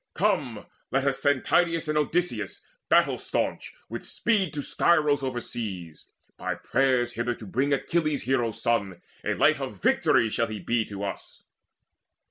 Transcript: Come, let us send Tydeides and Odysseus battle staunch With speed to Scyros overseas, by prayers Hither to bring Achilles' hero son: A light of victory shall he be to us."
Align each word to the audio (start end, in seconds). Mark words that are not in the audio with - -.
Come, 0.15 0.65
let 0.89 1.05
us 1.05 1.19
send 1.19 1.43
Tydeides 1.43 1.87
and 1.87 1.95
Odysseus 1.95 2.61
battle 2.89 3.19
staunch 3.19 3.75
With 3.87 4.03
speed 4.03 4.51
to 4.55 4.61
Scyros 4.63 5.21
overseas, 5.21 6.07
by 6.37 6.55
prayers 6.55 7.11
Hither 7.11 7.35
to 7.35 7.45
bring 7.45 7.71
Achilles' 7.71 8.23
hero 8.23 8.51
son: 8.51 8.99
A 9.23 9.35
light 9.35 9.59
of 9.61 9.79
victory 9.79 10.31
shall 10.31 10.47
he 10.47 10.59
be 10.59 10.85
to 10.85 11.03
us." 11.03 11.43